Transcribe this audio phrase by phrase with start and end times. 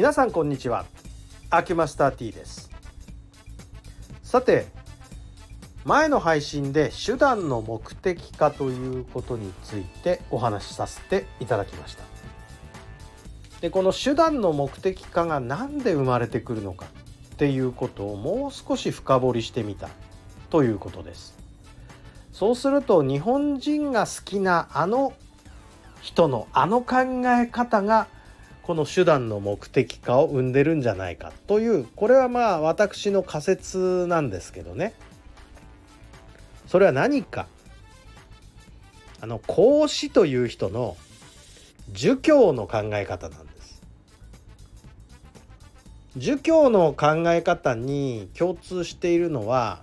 [0.00, 0.86] 皆さんこんにちは。
[1.50, 2.70] アキュマスター T です。
[4.22, 4.64] さて
[5.84, 12.04] 前の配信で手段の目的化ということについてお話しさせていただきました。
[13.60, 16.86] でこの手段の目的化が何で生まれてくるのか
[17.34, 19.90] っていうことをもう少し深掘りしてみた
[20.48, 21.36] ということです。
[22.32, 25.12] そうすると日本人が好きなあの
[26.00, 26.96] 人のあの考
[27.38, 28.06] え方が
[28.62, 34.94] この手段の目的化を生んでるんじゃないかというこれはまあ私の仮説なんですけどね。
[36.66, 37.46] それは何か。
[39.22, 40.96] あの孔子という人の
[41.92, 43.82] 儒教の考え方なんです。
[46.16, 49.82] 儒教の考え方に共通しているのは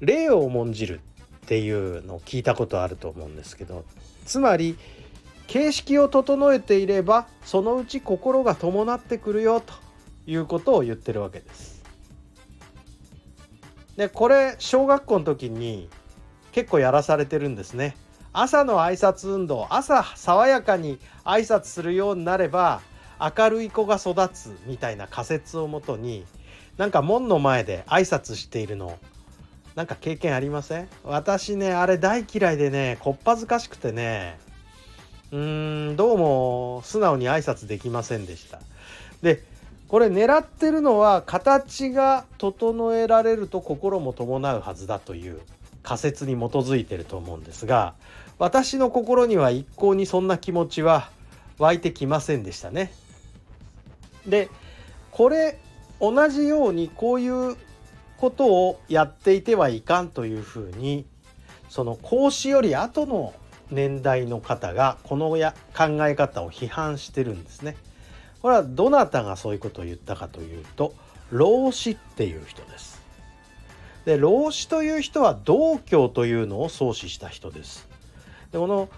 [0.00, 1.00] 礼を重んじる
[1.44, 3.84] っていうのを聞いたことあると思うんですけど
[4.26, 4.76] つまり
[5.46, 9.72] 形式を整えていればそのうち心が伴ってくるよと
[10.26, 11.82] いうことを言ってるわけです。
[13.96, 15.88] でこれ小学校の時に
[16.50, 17.96] 結構やらされてるんですね。
[18.32, 22.80] 朝の挨拶運動朝爽やかに挨拶するようになれば
[23.38, 26.26] 明るい子が育つみたいな仮説をもとに
[26.76, 28.98] なんか門の前で挨拶しているの
[29.76, 30.88] なんか経験ありません？
[31.04, 34.38] 私ねあれ大嫌いでねこっぱずかしくてね
[35.34, 38.60] うーんどうも素直に挨拶できませんでした
[39.20, 39.42] で
[39.88, 45.40] これ狙ってるのは形が整えられると心も伴うはずだという
[45.82, 47.94] 仮説に基づいてると思うんですが
[48.38, 51.10] 私の心には一向にそんな気持ちは
[51.58, 52.92] 湧いてきませんでしたね。
[54.26, 54.48] で
[55.10, 55.58] これ
[56.00, 57.56] 同じようにこういう
[58.18, 61.06] ことをやっていてはいかんというふうに
[61.68, 63.34] その孔子より後の
[63.70, 67.76] 年代の方がこのや考え方を批判してるんですね。
[68.42, 70.94] これはどなたがそういうことを言ったかというと
[71.30, 73.02] 老子っていう人です。
[74.04, 77.88] で老子という人は道教というのを創始した人です。
[78.52, 78.88] でこの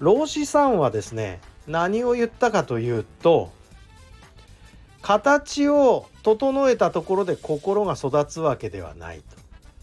[0.00, 3.52] 老子さんはですね何を言ったかというと
[5.02, 9.24] 形を整えたところで心が育つわけではないと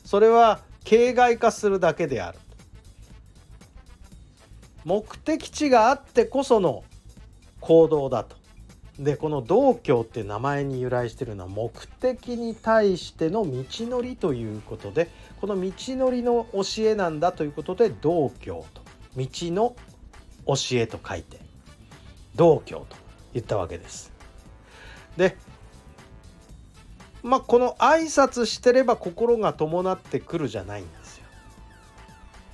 [0.03, 2.39] それは形骸化するだけである
[4.87, 6.85] 目的地があってこその
[7.59, 8.37] 行動だと
[8.97, 15.09] でこの道教って名前に由来してるのは目的に対しての道のりということで
[15.41, 18.81] この道のりの教えなんだということで道教と
[19.17, 19.75] 道の
[20.45, 21.37] 教えと書いて
[22.37, 22.95] 道教と
[23.33, 24.13] 言ったわけです。
[25.17, 25.35] で
[27.23, 30.96] まあこの挨拶してれば心が伴ってくるじゃないんですよ。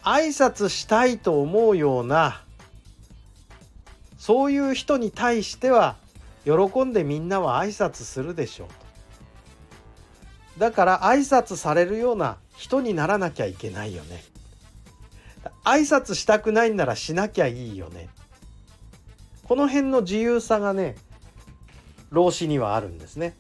[0.04, 2.44] 挨拶したいと思うような
[4.18, 5.96] そういう人に対しては
[6.46, 8.74] 喜んでみんなは挨拶するでしょうと。
[10.60, 14.24] だから挨拶されるような人にならなきゃいけないよね。
[15.66, 18.10] 挨拶したくないんならしなきゃいいよね。
[19.44, 20.96] この辺の自由さがね
[22.12, 23.36] 老子にはあるんですね。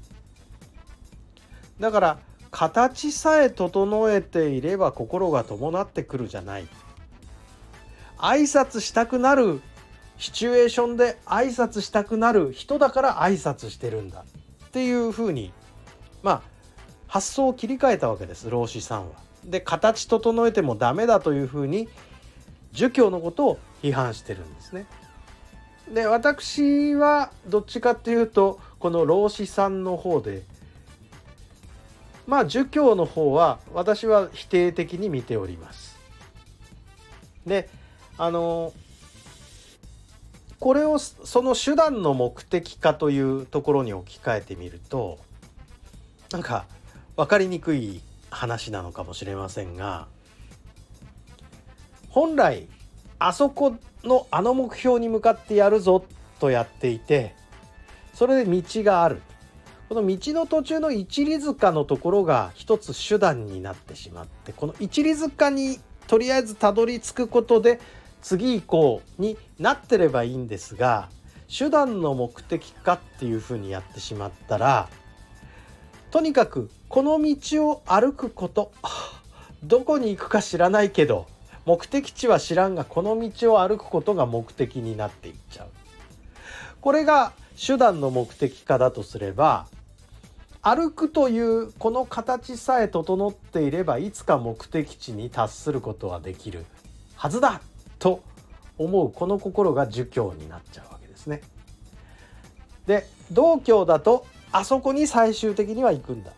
[1.79, 2.19] だから
[2.53, 6.67] 形さえ整えていれば心が伴ってくるじゃない。
[8.19, 9.59] 挨拶したくなる
[10.19, 14.23] シチュエーションで挨拶したくなる人だから挨拶してるんだ
[14.67, 15.51] っていうふうに
[16.21, 16.41] まあ
[17.07, 19.15] 発想を切り替えたわけです老子さんは。
[19.43, 21.89] で形整えてもダメだというふうに
[22.71, 24.85] 儒教のことを批判してるんですね。
[25.91, 30.43] で私はどっちかっていうとこの老子さんの方で
[32.27, 35.97] まあ儒教の方は私は否定的に見ております。
[37.45, 37.69] で
[38.17, 38.73] あの
[40.59, 45.19] これをその手段の目的化というところに置き換えてみると
[46.31, 46.65] なんか
[47.17, 50.07] 分かりにくい話なのかもしれませんが
[52.07, 52.67] 本来
[53.19, 56.05] あそこのあの目標に向かってやるぞ
[56.39, 57.35] とやっていて
[58.13, 59.21] それで道がある
[59.89, 67.79] この道の途中の一里塚のところが一つ手段になってしまってこの一里塚にとりあえずたどり着くことで
[68.21, 71.09] 次行こうになってればいいんですが
[71.55, 74.89] 手段の目的かっていうふうにやってしまったら
[76.09, 78.71] とにかくこの道を歩くこと。
[79.63, 81.25] どこに行くか知らないけど
[81.65, 85.67] 目的地は知らんがこの道を歩くことが目的になっていっちゃう。
[86.81, 89.67] これが手段の目的化だとすれば
[90.61, 96.65] 歩くというこの形さえ整っていればいつか目的地に達することはできる
[97.15, 97.61] はずだ
[97.99, 98.23] と
[98.77, 101.41] 思うこの心が儒教になっちゃうわけですね。
[102.87, 106.31] で道教だとあそこに最終的には行くんだ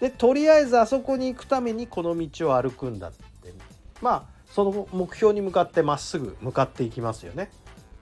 [0.00, 3.52] でとりあえずあそこに行くためにこの道を歩くんだって
[4.00, 7.50] まあその目標に向かってまっすぐ向かっていきますよね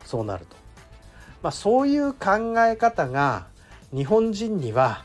[0.05, 0.57] そうなると。
[1.45, 3.49] まあ、そういう考え方が
[3.95, 5.05] 日本人には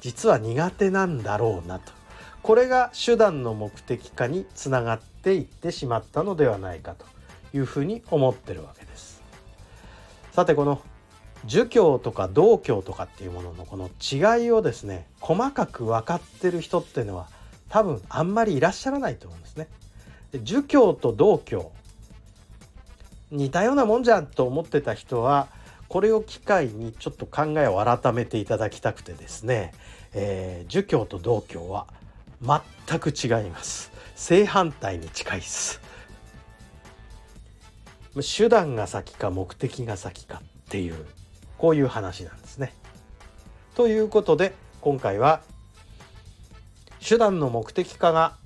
[0.00, 1.92] 実は苦手なんだろうなと
[2.42, 7.04] これが手段の目的化につながっていってしまったのではないかと
[7.54, 9.22] いうふうに思ってるわけです。
[10.32, 10.80] さてこの
[11.44, 17.28] 儒教とか道教とかっていうもののこの違いをですね細かく分かってる人っていうのは
[17.68, 19.68] 多分あんまりいらっしゃらないと思うんですね。
[20.32, 21.70] で儒教と道教
[23.30, 25.48] 似たようなもんじゃんと思ってた人は
[25.88, 29.72] これを機会にちょっと考えを改めていただきたくてですね、
[30.14, 31.86] えー、儒教と道教は
[32.42, 33.92] 全く違います。
[34.14, 35.80] 正反対に近いです。
[38.36, 41.06] 手段が先か目的が先かっていう
[41.58, 42.72] こういう話なんですね。
[43.74, 45.42] ということで今回は
[47.06, 48.36] 手段の目的化が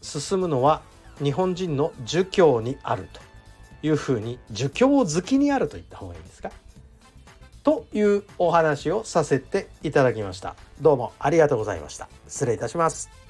[0.00, 0.82] 進むのは
[1.22, 3.20] 日本人の儒教にあると
[3.84, 6.52] いうふうに儒教好きにあると言った方がいいですか？
[7.66, 10.54] というお話をさせていただきました。
[10.80, 12.08] どうもありがとうございました。
[12.28, 13.25] 失礼いたします。